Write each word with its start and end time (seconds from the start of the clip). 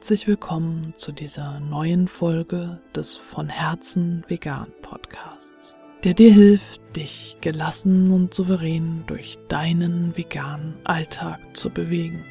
herzlich 0.00 0.26
willkommen 0.26 0.94
zu 0.96 1.12
dieser 1.12 1.60
neuen 1.60 2.08
Folge 2.08 2.80
des 2.96 3.16
von 3.16 3.50
Herzen 3.50 4.24
vegan 4.28 4.68
Podcasts, 4.80 5.76
der 6.04 6.14
dir 6.14 6.32
hilft, 6.32 6.80
dich 6.96 7.36
gelassen 7.42 8.10
und 8.10 8.32
souverän 8.32 9.04
durch 9.06 9.38
deinen 9.48 10.16
veganen 10.16 10.72
Alltag 10.84 11.38
zu 11.52 11.68
bewegen. 11.68 12.24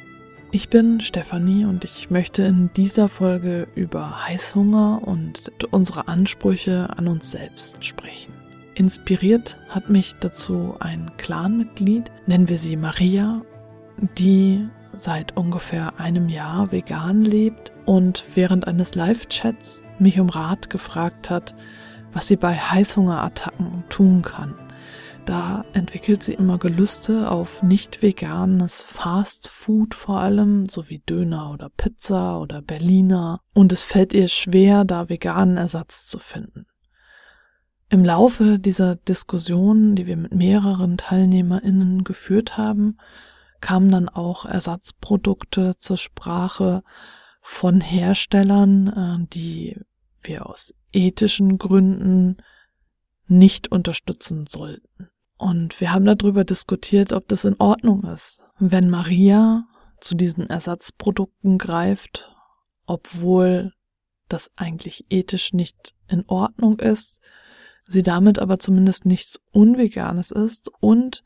Ich 0.50 0.68
bin 0.68 1.00
Stefanie 1.00 1.64
und 1.64 1.84
ich 1.84 2.10
möchte 2.10 2.42
in 2.42 2.72
dieser 2.72 3.08
Folge 3.08 3.68
über 3.76 4.26
Heißhunger 4.26 5.02
und 5.06 5.52
unsere 5.70 6.08
Ansprüche 6.08 6.88
an 6.98 7.06
uns 7.06 7.30
selbst 7.30 7.84
sprechen. 7.84 8.34
Inspiriert 8.74 9.58
hat 9.68 9.88
mich 9.88 10.16
dazu 10.18 10.74
ein 10.80 11.12
Clanmitglied, 11.18 12.10
nennen 12.26 12.48
wir 12.48 12.58
sie 12.58 12.74
Maria, 12.74 13.42
die 14.18 14.66
seit 15.02 15.36
ungefähr 15.36 15.98
einem 15.98 16.28
Jahr 16.28 16.72
vegan 16.72 17.22
lebt 17.22 17.72
und 17.86 18.24
während 18.34 18.66
eines 18.66 18.94
Live-Chats 18.94 19.84
mich 19.98 20.20
um 20.20 20.28
Rat 20.28 20.70
gefragt 20.70 21.30
hat, 21.30 21.54
was 22.12 22.28
sie 22.28 22.36
bei 22.36 22.54
Heißhungerattacken 22.56 23.84
tun 23.88 24.22
kann. 24.22 24.54
Da 25.26 25.64
entwickelt 25.74 26.22
sie 26.22 26.34
immer 26.34 26.58
Gelüste 26.58 27.30
auf 27.30 27.62
nicht 27.62 28.02
veganes 28.02 28.82
Fast 28.82 29.48
Food 29.48 29.94
vor 29.94 30.20
allem, 30.20 30.66
so 30.66 30.88
wie 30.88 30.98
Döner 30.98 31.52
oder 31.52 31.68
Pizza 31.68 32.40
oder 32.40 32.62
Berliner. 32.62 33.40
Und 33.54 33.72
es 33.72 33.82
fällt 33.82 34.12
ihr 34.12 34.28
schwer, 34.28 34.84
da 34.84 35.08
veganen 35.08 35.56
Ersatz 35.56 36.06
zu 36.06 36.18
finden. 36.18 36.66
Im 37.90 38.04
Laufe 38.04 38.58
dieser 38.58 38.96
Diskussion, 38.96 39.94
die 39.94 40.06
wir 40.06 40.16
mit 40.16 40.34
mehreren 40.34 40.96
TeilnehmerInnen 40.96 42.04
geführt 42.04 42.56
haben, 42.56 42.98
kamen 43.60 43.90
dann 43.90 44.08
auch 44.08 44.44
Ersatzprodukte 44.44 45.76
zur 45.78 45.96
Sprache 45.96 46.82
von 47.40 47.80
Herstellern, 47.80 48.88
äh, 48.88 49.26
die 49.32 49.80
wir 50.22 50.46
aus 50.46 50.74
ethischen 50.92 51.58
Gründen 51.58 52.38
nicht 53.26 53.70
unterstützen 53.70 54.46
sollten. 54.46 55.08
Und 55.38 55.80
wir 55.80 55.92
haben 55.92 56.04
darüber 56.04 56.44
diskutiert, 56.44 57.12
ob 57.12 57.28
das 57.28 57.44
in 57.44 57.56
Ordnung 57.58 58.04
ist, 58.04 58.42
wenn 58.58 58.90
Maria 58.90 59.66
zu 60.00 60.14
diesen 60.14 60.50
Ersatzprodukten 60.50 61.56
greift, 61.56 62.30
obwohl 62.86 63.72
das 64.28 64.50
eigentlich 64.56 65.06
ethisch 65.10 65.52
nicht 65.52 65.94
in 66.08 66.24
Ordnung 66.26 66.78
ist, 66.78 67.20
sie 67.84 68.02
damit 68.02 68.38
aber 68.38 68.58
zumindest 68.58 69.06
nichts 69.06 69.40
Unveganes 69.52 70.30
ist 70.30 70.70
und 70.80 71.22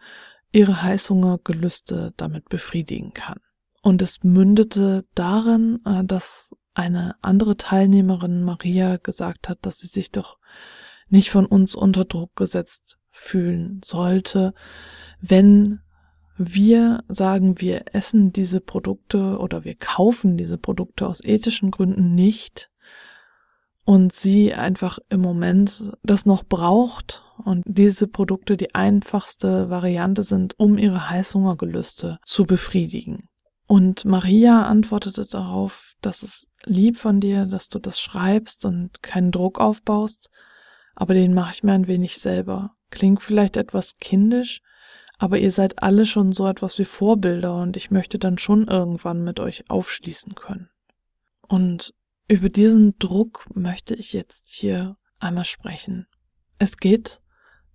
ihre 0.55 0.83
Heißhungergelüste 0.83 2.15
damit 2.17 2.49
befriedigen 2.49 3.13
kann. 3.13 3.41
Und 3.83 4.01
es 4.03 4.23
mündete 4.23 5.05
darin, 5.15 5.81
äh, 5.85 6.05
dass 6.05 6.57
eine 6.75 7.17
andere 7.23 7.57
Teilnehmerin 7.57 8.45
Maria 8.45 8.97
gesagt 8.97 9.49
hat, 9.49 9.59
dass 9.63 9.79
sie 9.79 9.89
sich 9.89 10.11
doch 10.13 10.39
nicht 11.09 11.31
von 11.31 11.45
uns 11.45 11.75
unter 11.75 12.05
Druck 12.05 12.37
gesetzt 12.37 12.99
fühlen 13.11 13.81
sollte, 13.85 14.55
wenn 15.21 15.81
wir 16.37 17.05
sagen, 17.09 17.61
wir 17.61 17.95
essen 17.95 18.33
diese 18.33 18.61
Produkte 18.61 19.39
oder 19.39 19.65
wir 19.65 19.77
kaufen 19.77 20.37
diese 20.37 20.59
Produkte 20.59 21.07
aus 21.07 21.23
ethischen 21.23 21.71
Gründen 21.71 22.15
nicht 22.15 22.71
und 23.85 24.13
sie 24.13 24.55
einfach 24.55 24.99
im 25.11 25.21
Moment 25.21 25.93
das 26.03 26.27
noch 26.27 26.43
braucht 26.45 27.24
und 27.37 27.63
diese 27.67 28.07
Produkte 28.07 28.57
die 28.57 28.75
einfachste 28.75 29.71
Variante 29.71 30.23
sind, 30.23 30.55
um 30.59 30.79
ihre 30.79 31.11
Heißhungergelüste 31.11 32.19
zu 32.25 32.45
befriedigen. 32.45 33.29
Und 33.67 34.05
Maria 34.05 34.65
antwortete 34.65 35.27
darauf, 35.27 35.95
dass 36.01 36.23
es 36.23 36.49
lieb 36.65 36.99
von 36.99 37.21
dir, 37.21 37.47
dass 37.47 37.69
du 37.69 37.79
das 37.79 37.99
schreibst 37.99 38.65
und 38.65 39.03
keinen 39.03 39.31
Druck 39.31 39.59
aufbaust, 39.59 40.31
aber 40.95 41.15
den 41.15 41.35
mache 41.35 41.53
ich 41.55 41.63
mir 41.63 41.73
ein 41.73 41.89
wenig 41.89 42.19
selber. 42.19 42.75
Klingt 42.91 43.23
vielleicht 43.23 43.57
etwas 43.57 43.97
kindisch, 43.99 44.61
aber 45.19 45.39
ihr 45.39 45.51
seid 45.51 45.83
alle 45.83 46.07
schon 46.07 46.33
so 46.33 46.47
etwas 46.47 46.79
wie 46.79 46.85
Vorbilder 46.85 47.57
und 47.57 47.77
ich 47.77 47.91
möchte 47.91 48.19
dann 48.19 48.39
schon 48.39 48.69
irgendwann 48.69 49.25
mit 49.25 49.41
euch 49.41 49.69
aufschließen 49.71 50.35
können. 50.35 50.69
Und 51.49 51.95
über 52.29 52.49
diesen 52.49 52.99
Druck 52.99 53.47
möchte 53.55 53.95
ich 53.95 54.13
jetzt 54.13 54.49
hier 54.49 54.97
einmal 55.19 55.45
sprechen. 55.45 56.07
Es 56.59 56.77
geht 56.77 57.21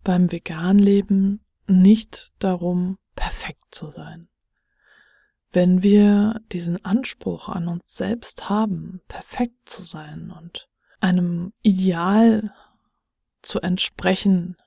beim 0.04 0.32
Veganleben 0.32 1.42
nicht 1.68 2.34
darum, 2.44 2.98
perfekt 3.16 3.64
zu 3.72 3.90
sein. 3.90 4.30
Wenn 5.52 5.82
wir 5.82 6.42
diesen 6.52 6.84
Anspruch 6.86 7.50
an 7.50 7.68
uns 7.68 7.96
selbst 7.96 8.50
haben, 8.50 9.02
perfekt 9.08 9.70
zu 9.70 9.84
sein 9.84 10.32
und 10.32 10.70
einem 11.00 11.54
Ideal 11.62 12.54
zu 13.42 13.60
entsprechen, 13.60 14.58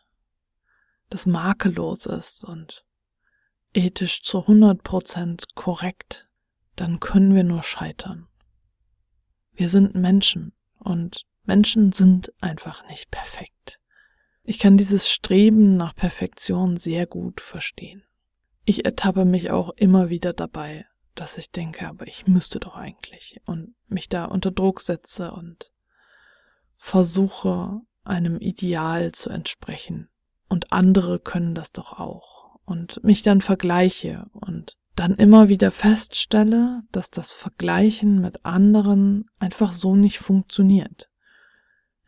das 1.08 1.26
makellos 1.26 2.06
ist 2.06 2.44
und 2.44 2.84
ethisch 3.74 4.22
zu 4.22 4.38
100% 4.38 5.44
korrekt, 5.54 6.28
dann 6.76 7.00
können 7.00 7.34
wir 7.34 7.44
nur 7.44 7.62
scheitern. 7.62 8.28
Wir 9.52 9.68
sind 9.68 9.94
Menschen 9.94 10.52
und 10.78 11.26
Menschen 11.44 11.92
sind 11.92 12.32
einfach 12.40 12.86
nicht 12.88 13.10
perfekt. 13.10 13.78
Ich 14.44 14.58
kann 14.58 14.76
dieses 14.76 15.10
Streben 15.10 15.76
nach 15.76 15.94
Perfektion 15.94 16.76
sehr 16.76 17.06
gut 17.06 17.40
verstehen. 17.40 18.02
Ich 18.64 18.84
ertappe 18.84 19.24
mich 19.24 19.50
auch 19.50 19.70
immer 19.76 20.08
wieder 20.08 20.32
dabei, 20.32 20.86
dass 21.14 21.38
ich 21.38 21.50
denke, 21.50 21.88
aber 21.88 22.06
ich 22.06 22.26
müsste 22.26 22.58
doch 22.58 22.74
eigentlich 22.74 23.40
und 23.44 23.74
mich 23.86 24.08
da 24.08 24.24
unter 24.24 24.50
Druck 24.50 24.80
setze 24.80 25.32
und 25.32 25.72
versuche 26.76 27.80
einem 28.04 28.38
Ideal 28.38 29.12
zu 29.12 29.30
entsprechen. 29.30 30.08
Und 30.48 30.72
andere 30.72 31.18
können 31.20 31.54
das 31.54 31.72
doch 31.72 31.98
auch. 31.98 32.58
Und 32.64 33.02
mich 33.04 33.22
dann 33.22 33.40
vergleiche 33.40 34.26
und 34.32 34.76
dann 34.94 35.14
immer 35.16 35.48
wieder 35.48 35.70
feststelle, 35.70 36.82
dass 36.92 37.10
das 37.10 37.32
Vergleichen 37.32 38.20
mit 38.20 38.44
anderen 38.44 39.26
einfach 39.38 39.72
so 39.72 39.96
nicht 39.96 40.18
funktioniert. 40.18 41.08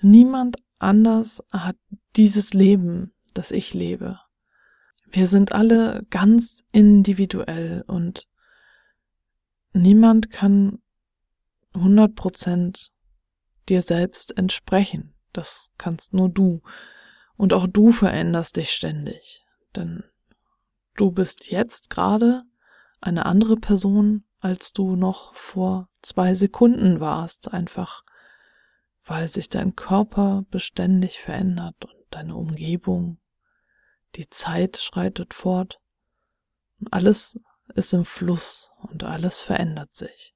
Niemand 0.00 0.56
anders 0.79 1.43
hat 1.51 1.77
dieses 2.17 2.55
Leben, 2.55 3.12
das 3.33 3.51
ich 3.51 3.75
lebe. 3.75 4.21
Wir 5.07 5.29
sind 5.29 5.53
alle 5.53 6.05
ganz 6.11 6.65
individuell 6.73 7.85
und 7.87 8.27
niemand 9.73 10.31
kann 10.31 10.81
100% 11.75 12.91
dir 13.69 13.83
selbst 13.83 14.37
entsprechen. 14.37 15.15
Das 15.33 15.71
kannst 15.79 16.15
nur 16.15 16.29
du. 16.29 16.62
Und 17.37 17.53
auch 17.53 17.67
du 17.67 17.91
veränderst 17.91 18.56
dich 18.56 18.71
ständig. 18.71 19.45
Denn 19.75 20.05
du 20.97 21.11
bist 21.11 21.51
jetzt 21.51 21.91
gerade 21.91 22.45
eine 23.01 23.27
andere 23.27 23.56
Person, 23.56 24.25
als 24.41 24.73
du 24.73 24.95
noch 24.97 25.35
vor 25.35 25.89
zwei 26.03 26.35
Sekunden 26.35 27.01
warst, 27.01 27.53
einfach 27.53 28.03
weil 29.04 29.28
sich 29.28 29.48
dein 29.48 29.76
Körper 29.76 30.44
beständig 30.50 31.20
verändert 31.20 31.84
und 31.84 32.04
deine 32.10 32.37
Umgebung. 32.37 33.19
Die 34.16 34.28
Zeit 34.28 34.76
schreitet 34.76 35.34
fort 35.34 35.81
und 36.81 36.92
alles 36.92 37.38
ist 37.75 37.93
im 37.94 38.04
Fluss 38.04 38.70
und 38.82 39.04
alles 39.04 39.41
verändert 39.41 39.94
sich. 39.94 40.34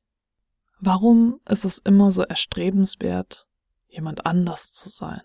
Warum 0.80 1.40
ist 1.48 1.64
es 1.64 1.78
immer 1.78 2.12
so 2.12 2.22
erstrebenswert, 2.22 3.46
jemand 3.88 4.26
anders 4.26 4.72
zu 4.72 4.88
sein? 4.88 5.22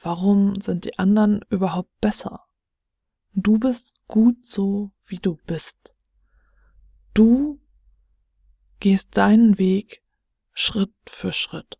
Warum 0.00 0.60
sind 0.60 0.84
die 0.84 0.98
anderen 0.98 1.42
überhaupt 1.48 1.98
besser? 2.00 2.44
Du 3.32 3.58
bist 3.58 3.94
gut 4.06 4.44
so, 4.44 4.92
wie 5.06 5.18
du 5.18 5.36
bist. 5.46 5.94
Du 7.14 7.60
gehst 8.80 9.16
deinen 9.16 9.56
Weg 9.58 10.02
Schritt 10.52 10.94
für 11.06 11.32
Schritt, 11.32 11.78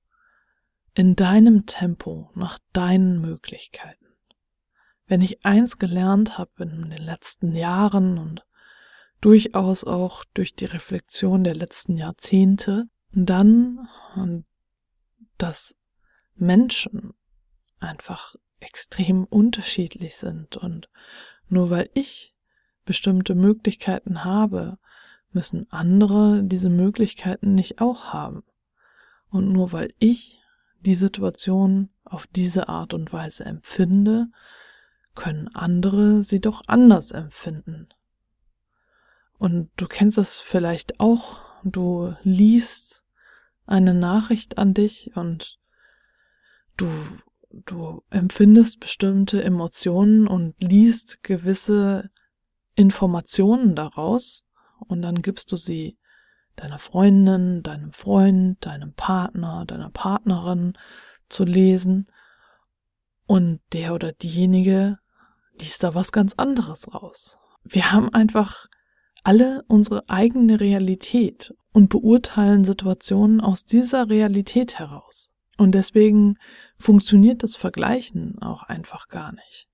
in 0.94 1.16
deinem 1.16 1.66
Tempo, 1.66 2.30
nach 2.34 2.58
deinen 2.72 3.20
Möglichkeiten. 3.20 4.06
Wenn 5.06 5.20
ich 5.20 5.44
eins 5.44 5.78
gelernt 5.78 6.38
habe 6.38 6.62
in 6.62 6.90
den 6.90 7.02
letzten 7.02 7.54
Jahren 7.54 8.18
und 8.18 8.46
durchaus 9.20 9.84
auch 9.84 10.24
durch 10.34 10.54
die 10.54 10.64
Reflexion 10.64 11.44
der 11.44 11.54
letzten 11.54 11.96
Jahrzehnte, 11.96 12.84
dann 13.12 13.88
dass 15.38 15.74
Menschen 16.36 17.14
einfach 17.80 18.36
extrem 18.60 19.24
unterschiedlich 19.24 20.16
sind 20.16 20.56
und 20.56 20.88
nur 21.48 21.70
weil 21.70 21.90
ich 21.94 22.34
bestimmte 22.84 23.34
Möglichkeiten 23.34 24.24
habe, 24.24 24.78
müssen 25.32 25.70
andere 25.70 26.42
diese 26.44 26.70
Möglichkeiten 26.70 27.54
nicht 27.54 27.80
auch 27.80 28.12
haben. 28.12 28.44
Und 29.28 29.52
nur 29.52 29.72
weil 29.72 29.92
ich 29.98 30.40
die 30.84 30.94
Situation 30.94 31.90
auf 32.04 32.26
diese 32.26 32.68
Art 32.68 32.94
und 32.94 33.12
Weise 33.12 33.44
empfinde, 33.44 34.28
können 35.14 35.48
andere 35.54 36.22
sie 36.22 36.40
doch 36.40 36.62
anders 36.66 37.12
empfinden. 37.12 37.88
Und 39.38 39.70
du 39.76 39.86
kennst 39.86 40.18
es 40.18 40.38
vielleicht 40.38 41.00
auch, 41.00 41.40
du 41.64 42.14
liest 42.22 43.04
eine 43.66 43.94
Nachricht 43.94 44.58
an 44.58 44.74
dich 44.74 45.12
und 45.14 45.58
du, 46.76 46.88
du 47.50 48.02
empfindest 48.10 48.80
bestimmte 48.80 49.42
Emotionen 49.42 50.26
und 50.26 50.54
liest 50.62 51.22
gewisse 51.22 52.10
Informationen 52.74 53.74
daraus 53.74 54.46
und 54.78 55.02
dann 55.02 55.22
gibst 55.22 55.52
du 55.52 55.56
sie 55.56 55.96
deiner 56.56 56.78
Freundin, 56.78 57.62
deinem 57.62 57.92
Freund, 57.92 58.64
deinem 58.64 58.92
Partner, 58.94 59.64
deiner 59.66 59.90
Partnerin 59.90 60.74
zu 61.28 61.44
lesen 61.44 62.06
und 63.26 63.60
der 63.72 63.94
oder 63.94 64.12
diejenige 64.12 64.98
liest 65.58 65.82
da 65.82 65.94
was 65.94 66.12
ganz 66.12 66.34
anderes 66.34 66.92
raus. 66.92 67.38
Wir 67.64 67.92
haben 67.92 68.12
einfach 68.12 68.66
alle 69.22 69.64
unsere 69.68 70.08
eigene 70.08 70.60
Realität 70.60 71.54
und 71.72 71.88
beurteilen 71.88 72.64
Situationen 72.64 73.40
aus 73.40 73.64
dieser 73.64 74.08
Realität 74.08 74.78
heraus. 74.78 75.32
Und 75.56 75.72
deswegen 75.72 76.36
funktioniert 76.78 77.42
das 77.42 77.56
Vergleichen 77.56 78.40
auch 78.42 78.64
einfach 78.64 79.08
gar 79.08 79.32
nicht. 79.32 79.68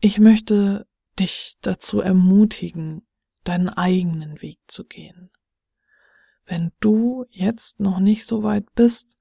Ich 0.00 0.18
möchte 0.18 0.86
dich 1.18 1.56
dazu 1.60 2.00
ermutigen, 2.00 3.06
deinen 3.44 3.68
eigenen 3.68 4.40
Weg 4.40 4.58
zu 4.66 4.84
gehen. 4.84 5.30
Wenn 6.46 6.72
du 6.80 7.24
jetzt 7.30 7.80
noch 7.80 7.98
nicht 7.98 8.26
so 8.26 8.42
weit 8.42 8.74
bist, 8.74 9.18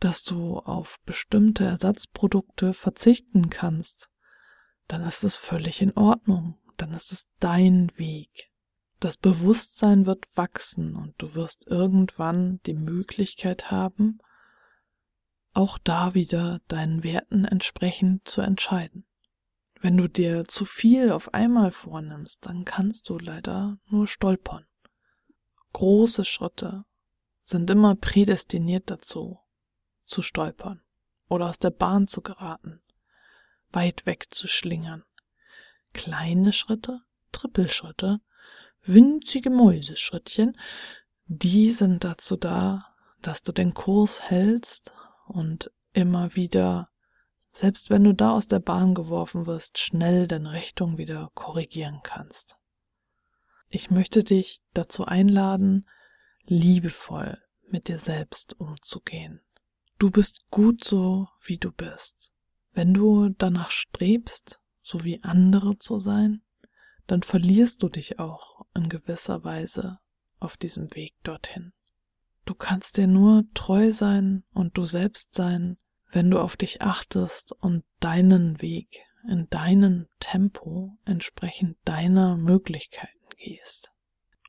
dass 0.00 0.22
du 0.22 0.58
auf 0.58 0.98
bestimmte 1.04 1.64
Ersatzprodukte 1.64 2.72
verzichten 2.72 3.50
kannst, 3.50 4.10
dann 4.88 5.02
ist 5.02 5.22
es 5.22 5.36
völlig 5.36 5.82
in 5.82 5.96
Ordnung, 5.96 6.58
dann 6.76 6.92
ist 6.92 7.12
es 7.12 7.28
dein 7.38 7.92
Weg. 7.96 8.50
Das 8.98 9.16
Bewusstsein 9.16 10.06
wird 10.06 10.26
wachsen 10.34 10.96
und 10.96 11.14
du 11.18 11.34
wirst 11.34 11.66
irgendwann 11.66 12.60
die 12.66 12.74
Möglichkeit 12.74 13.70
haben, 13.70 14.18
auch 15.52 15.78
da 15.78 16.14
wieder 16.14 16.60
deinen 16.68 17.02
Werten 17.02 17.44
entsprechend 17.44 18.26
zu 18.26 18.40
entscheiden. 18.40 19.04
Wenn 19.80 19.96
du 19.96 20.08
dir 20.08 20.44
zu 20.44 20.64
viel 20.64 21.10
auf 21.10 21.32
einmal 21.32 21.70
vornimmst, 21.70 22.44
dann 22.44 22.64
kannst 22.64 23.08
du 23.08 23.18
leider 23.18 23.78
nur 23.86 24.06
stolpern. 24.06 24.66
Große 25.72 26.24
Schritte 26.24 26.84
sind 27.44 27.70
immer 27.70 27.94
prädestiniert 27.94 28.90
dazu, 28.90 29.38
zu 30.04 30.22
stolpern 30.22 30.82
oder 31.28 31.46
aus 31.48 31.58
der 31.58 31.70
Bahn 31.70 32.08
zu 32.08 32.22
geraten, 32.22 32.82
weit 33.70 34.06
weg 34.06 34.26
zu 34.30 34.48
schlingern. 34.48 35.04
Kleine 35.92 36.52
Schritte, 36.52 37.00
Trippelschritte, 37.32 38.20
winzige 38.82 39.50
Mäuseschrittchen, 39.50 40.58
die 41.26 41.70
sind 41.70 42.04
dazu 42.04 42.36
da, 42.36 42.86
dass 43.22 43.42
du 43.42 43.52
den 43.52 43.74
Kurs 43.74 44.22
hältst 44.22 44.92
und 45.26 45.70
immer 45.92 46.34
wieder, 46.34 46.88
selbst 47.52 47.90
wenn 47.90 48.04
du 48.04 48.14
da 48.14 48.32
aus 48.32 48.46
der 48.46 48.60
Bahn 48.60 48.94
geworfen 48.94 49.46
wirst, 49.46 49.78
schnell 49.78 50.26
deine 50.26 50.52
Richtung 50.52 50.98
wieder 50.98 51.30
korrigieren 51.34 52.00
kannst. 52.02 52.56
Ich 53.72 53.88
möchte 53.88 54.24
dich 54.24 54.60
dazu 54.74 55.04
einladen, 55.04 55.86
liebevoll 56.44 57.38
mit 57.68 57.86
dir 57.86 57.98
selbst 57.98 58.58
umzugehen. 58.58 59.40
Du 60.00 60.10
bist 60.10 60.44
gut 60.50 60.82
so, 60.82 61.28
wie 61.40 61.56
du 61.56 61.70
bist. 61.70 62.32
Wenn 62.72 62.92
du 62.92 63.28
danach 63.28 63.70
strebst, 63.70 64.60
so 64.82 65.04
wie 65.04 65.22
andere 65.22 65.78
zu 65.78 66.00
sein, 66.00 66.42
dann 67.06 67.22
verlierst 67.22 67.84
du 67.84 67.88
dich 67.88 68.18
auch 68.18 68.66
in 68.74 68.88
gewisser 68.88 69.44
Weise 69.44 70.00
auf 70.40 70.56
diesem 70.56 70.92
Weg 70.96 71.14
dorthin. 71.22 71.72
Du 72.46 72.54
kannst 72.54 72.96
dir 72.96 73.06
nur 73.06 73.44
treu 73.54 73.92
sein 73.92 74.42
und 74.52 74.76
du 74.78 74.84
selbst 74.84 75.34
sein, 75.34 75.78
wenn 76.10 76.28
du 76.28 76.40
auf 76.40 76.56
dich 76.56 76.82
achtest 76.82 77.52
und 77.52 77.84
deinen 78.00 78.60
Weg 78.60 79.02
in 79.28 79.48
deinem 79.48 80.08
Tempo 80.18 80.96
entsprechend 81.04 81.76
deiner 81.84 82.36
Möglichkeiten 82.36 83.19
gehst. 83.40 83.92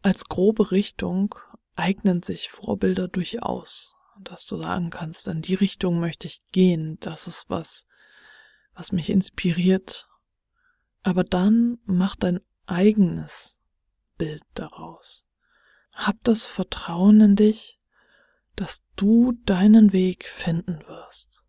Als 0.01 0.25
grobe 0.25 0.71
Richtung 0.71 1.35
eignen 1.75 2.21
sich 2.23 2.49
Vorbilder 2.49 3.07
durchaus, 3.07 3.95
dass 4.19 4.45
du 4.45 4.61
sagen 4.61 4.89
kannst, 4.89 5.27
in 5.27 5.41
die 5.41 5.55
Richtung 5.55 5.99
möchte 5.99 6.27
ich 6.27 6.41
gehen, 6.51 6.97
das 6.99 7.27
ist 7.27 7.49
was, 7.49 7.87
was 8.73 8.91
mich 8.91 9.09
inspiriert. 9.09 10.07
Aber 11.03 11.23
dann 11.23 11.79
mach 11.85 12.15
dein 12.15 12.39
eigenes 12.65 13.61
Bild 14.17 14.43
daraus. 14.53 15.25
Hab 15.93 16.23
das 16.23 16.43
Vertrauen 16.43 17.21
in 17.21 17.35
dich, 17.35 17.79
dass 18.55 18.83
du 18.95 19.33
deinen 19.45 19.93
Weg 19.93 20.25
finden 20.25 20.79
wirst, 20.87 21.40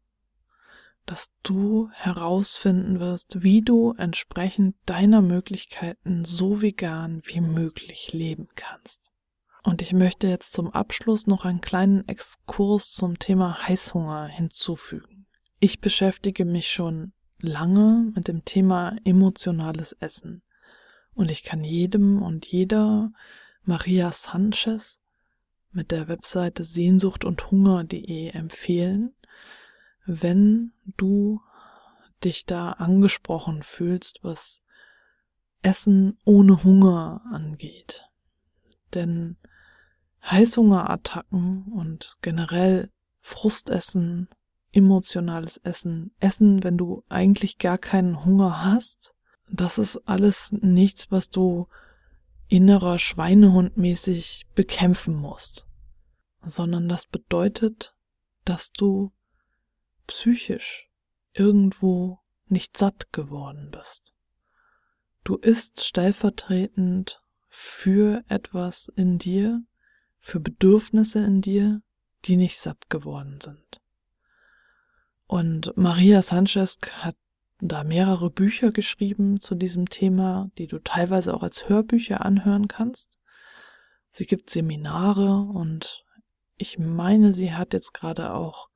dass 1.13 1.31
du 1.43 1.91
herausfinden 1.93 2.99
wirst, 2.99 3.43
wie 3.43 3.61
du 3.61 3.93
entsprechend 3.99 4.77
deiner 4.87 5.21
Möglichkeiten 5.21 6.25
so 6.25 6.63
vegan 6.63 7.21
wie 7.27 7.43
möglich 7.43 8.15
leben 8.15 8.49
kannst. 8.55 9.13
Und 9.63 9.83
ich 9.83 9.93
möchte 9.93 10.27
jetzt 10.27 10.55
zum 10.55 10.71
Abschluss 10.71 11.27
noch 11.27 11.45
einen 11.45 11.61
kleinen 11.61 12.09
Exkurs 12.09 12.93
zum 12.93 13.19
Thema 13.19 13.69
Heißhunger 13.69 14.25
hinzufügen. 14.25 15.27
Ich 15.61 15.83
beschäftige 15.83 16.47
mich 16.47 16.71
schon 16.71 17.13
lange 17.39 18.11
mit 18.15 18.27
dem 18.27 18.47
Thema 18.47 18.97
emotionales 19.05 19.93
Essen. 19.93 20.43
Und 21.13 21.31
ich 21.31 21.43
kann 21.43 21.63
jedem 21.63 22.23
und 22.23 22.47
jeder 22.47 23.13
Maria 23.65 24.13
Sanchez 24.13 24.99
mit 25.73 25.91
der 25.91 26.09
Webseite 26.09 26.65
sehnsucht 26.65 27.27
und 27.27 27.51
hunger.de 27.51 28.31
empfehlen, 28.31 29.15
wenn 30.07 30.73
du 30.97 31.41
dich 32.25 32.47
da 32.47 32.73
angesprochen 32.73 33.63
fühlst, 33.63 34.21
was 34.23 34.63
Essen 35.63 36.19
ohne 36.25 36.65
Hunger 36.65 37.23
angeht. 37.31 38.09
Denn 38.95 39.37
Heißhungerattacken 40.25 41.65
und 41.73 42.17
generell 42.21 42.91
Frustessen, 43.21 44.29
emotionales 44.73 45.59
Essen, 45.59 46.13
Essen, 46.21 46.65
wenn 46.65 46.79
du 46.79 47.05
eigentlich 47.09 47.59
gar 47.59 47.79
keinen 47.79 48.25
Hunger 48.25 48.65
hast, 48.65 49.15
das 49.51 49.79
ist 49.79 49.97
alles 50.09 50.53
nichts, 50.53 51.11
was 51.11 51.29
du 51.29 51.69
innerer 52.49 52.99
Schweinehund 52.99 53.77
mäßig 53.77 54.47
bekämpfen 54.55 55.15
musst, 55.15 55.67
sondern 56.45 56.89
das 56.89 57.07
bedeutet, 57.07 57.95
dass 58.45 58.73
du 58.73 59.13
psychisch 60.13 60.91
irgendwo 61.33 62.21
nicht 62.47 62.77
satt 62.77 63.15
geworden 63.15 63.71
bist. 63.71 64.13
Du 65.25 65.37
isst 65.37 65.83
stellvertretend 65.83 67.23
für 67.49 68.23
etwas 68.29 68.93
in 68.95 69.19
dir, 69.19 69.63
für 70.21 70.39
Bedürfnisse 70.39 71.21
in 71.21 71.41
dir, 71.41 71.81
die 72.27 72.37
nicht 72.37 72.61
satt 72.61 72.91
geworden 72.91 73.41
sind. 73.41 73.81
Und 75.27 75.75
Maria 75.79 76.21
Sanchez 76.21 76.77
hat 76.93 77.17
da 77.61 77.83
mehrere 77.83 78.29
Bücher 78.29 78.71
geschrieben 78.71 79.41
zu 79.41 79.55
diesem 79.55 79.89
Thema, 79.89 80.51
die 80.59 80.67
du 80.67 80.79
teilweise 80.79 81.33
auch 81.33 81.43
als 81.43 81.71
Hörbücher 81.71 82.23
anhören 82.23 82.69
kannst. 82.69 83.19
Sie 84.11 84.27
gibt 84.27 84.51
Seminare 84.51 85.37
und 85.37 86.05
ich 86.59 86.79
meine, 86.79 87.33
sie 87.33 87.55
hat 87.55 87.73
jetzt 87.73 87.95
gerade 87.95 88.35
auch 88.35 88.69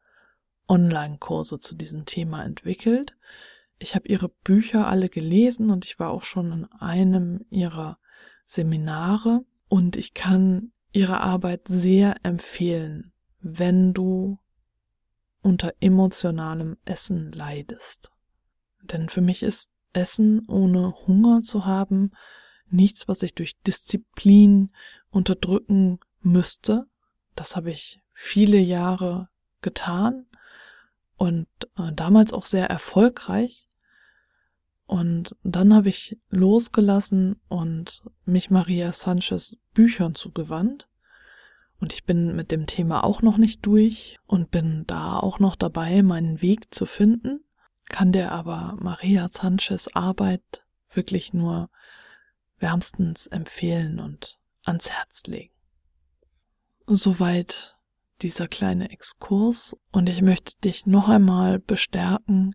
Online-Kurse 0.68 1.60
zu 1.60 1.74
diesem 1.74 2.04
Thema 2.04 2.44
entwickelt. 2.44 3.16
Ich 3.78 3.94
habe 3.94 4.08
ihre 4.08 4.28
Bücher 4.28 4.86
alle 4.86 5.08
gelesen 5.08 5.70
und 5.70 5.84
ich 5.84 5.98
war 5.98 6.10
auch 6.10 6.24
schon 6.24 6.52
in 6.52 6.64
einem 6.80 7.44
ihrer 7.50 7.98
Seminare 8.46 9.44
und 9.68 9.96
ich 9.96 10.14
kann 10.14 10.72
ihre 10.92 11.20
Arbeit 11.20 11.68
sehr 11.68 12.16
empfehlen, 12.24 13.12
wenn 13.40 13.92
du 13.92 14.38
unter 15.42 15.74
emotionalem 15.80 16.76
Essen 16.84 17.32
leidest. 17.32 18.10
Denn 18.82 19.08
für 19.08 19.20
mich 19.20 19.42
ist 19.42 19.70
Essen 19.92 20.46
ohne 20.48 20.94
Hunger 21.06 21.42
zu 21.42 21.66
haben 21.66 22.12
nichts, 22.68 23.08
was 23.08 23.22
ich 23.22 23.34
durch 23.34 23.60
Disziplin 23.62 24.72
unterdrücken 25.10 26.00
müsste. 26.20 26.86
Das 27.34 27.56
habe 27.56 27.70
ich 27.70 28.00
viele 28.12 28.58
Jahre 28.58 29.28
getan 29.60 30.26
und 31.16 31.46
äh, 31.76 31.92
damals 31.92 32.32
auch 32.32 32.46
sehr 32.46 32.68
erfolgreich. 32.68 33.68
Und 34.86 35.34
dann 35.42 35.74
habe 35.74 35.88
ich 35.88 36.18
losgelassen 36.30 37.40
und 37.48 38.02
mich 38.24 38.50
Maria 38.50 38.92
Sanchez 38.92 39.56
Büchern 39.74 40.14
zugewandt. 40.14 40.88
Und 41.80 41.92
ich 41.92 42.04
bin 42.04 42.36
mit 42.36 42.50
dem 42.52 42.66
Thema 42.66 43.04
auch 43.04 43.20
noch 43.20 43.36
nicht 43.36 43.66
durch 43.66 44.18
und 44.26 44.50
bin 44.50 44.84
da 44.86 45.18
auch 45.18 45.40
noch 45.40 45.56
dabei, 45.56 46.02
meinen 46.02 46.40
Weg 46.40 46.72
zu 46.72 46.86
finden 46.86 47.40
kann 47.88 48.12
dir 48.12 48.32
aber 48.32 48.76
Maria 48.78 49.28
Sanchez 49.28 49.88
Arbeit 49.94 50.64
wirklich 50.90 51.32
nur 51.32 51.70
wärmstens 52.58 53.26
empfehlen 53.26 54.00
und 54.00 54.38
ans 54.64 54.90
Herz 54.90 55.24
legen. 55.26 55.52
Soweit 56.86 57.75
dieser 58.22 58.48
kleine 58.48 58.90
Exkurs 58.90 59.76
und 59.92 60.08
ich 60.08 60.22
möchte 60.22 60.58
dich 60.60 60.86
noch 60.86 61.08
einmal 61.08 61.58
bestärken, 61.58 62.54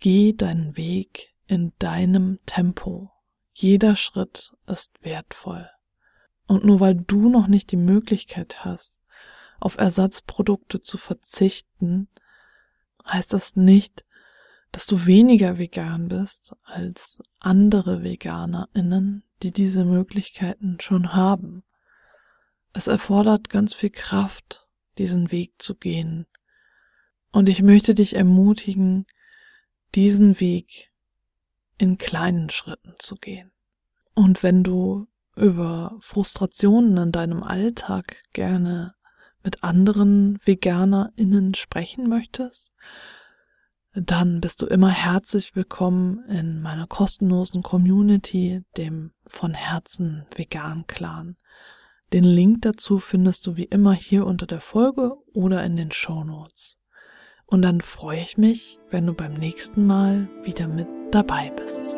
geh 0.00 0.32
deinen 0.32 0.76
Weg 0.76 1.34
in 1.46 1.72
deinem 1.78 2.38
Tempo. 2.46 3.10
Jeder 3.52 3.96
Schritt 3.96 4.52
ist 4.66 5.02
wertvoll. 5.02 5.68
Und 6.46 6.64
nur 6.64 6.80
weil 6.80 6.94
du 6.94 7.28
noch 7.28 7.46
nicht 7.46 7.70
die 7.70 7.76
Möglichkeit 7.76 8.64
hast, 8.64 9.00
auf 9.60 9.78
Ersatzprodukte 9.78 10.80
zu 10.80 10.98
verzichten, 10.98 12.08
heißt 13.06 13.32
das 13.32 13.56
nicht, 13.56 14.04
dass 14.72 14.86
du 14.86 15.06
weniger 15.06 15.58
vegan 15.58 16.08
bist 16.08 16.54
als 16.64 17.22
andere 17.38 18.02
Veganerinnen, 18.02 19.22
die 19.42 19.52
diese 19.52 19.84
Möglichkeiten 19.84 20.78
schon 20.80 21.12
haben. 21.12 21.62
Es 22.72 22.86
erfordert 22.86 23.50
ganz 23.50 23.74
viel 23.74 23.90
Kraft, 23.90 24.61
diesen 24.98 25.30
Weg 25.30 25.54
zu 25.58 25.74
gehen. 25.74 26.26
Und 27.30 27.48
ich 27.48 27.62
möchte 27.62 27.94
dich 27.94 28.14
ermutigen, 28.14 29.06
diesen 29.94 30.40
Weg 30.40 30.90
in 31.78 31.98
kleinen 31.98 32.50
Schritten 32.50 32.94
zu 32.98 33.16
gehen. 33.16 33.52
Und 34.14 34.42
wenn 34.42 34.62
du 34.62 35.06
über 35.36 35.96
Frustrationen 36.00 36.96
in 36.98 37.12
deinem 37.12 37.42
Alltag 37.42 38.22
gerne 38.32 38.94
mit 39.42 39.64
anderen 39.64 40.38
VeganerInnen 40.44 41.54
sprechen 41.54 42.08
möchtest, 42.08 42.72
dann 43.94 44.40
bist 44.40 44.62
du 44.62 44.66
immer 44.66 44.90
herzlich 44.90 45.54
willkommen 45.54 46.24
in 46.28 46.62
meiner 46.62 46.86
kostenlosen 46.86 47.62
Community, 47.62 48.62
dem 48.76 49.12
von 49.26 49.52
Herzen 49.52 50.24
Vegan 50.34 50.86
Clan. 50.86 51.36
Den 52.12 52.24
Link 52.24 52.60
dazu 52.60 52.98
findest 52.98 53.46
du 53.46 53.56
wie 53.56 53.64
immer 53.64 53.94
hier 53.94 54.26
unter 54.26 54.46
der 54.46 54.60
Folge 54.60 55.14
oder 55.32 55.64
in 55.64 55.76
den 55.76 55.92
Show 55.92 56.24
Notes. 56.24 56.78
Und 57.46 57.62
dann 57.62 57.80
freue 57.80 58.20
ich 58.20 58.36
mich, 58.36 58.78
wenn 58.90 59.06
du 59.06 59.14
beim 59.14 59.32
nächsten 59.32 59.86
Mal 59.86 60.28
wieder 60.42 60.68
mit 60.68 60.88
dabei 61.10 61.50
bist. 61.56 61.96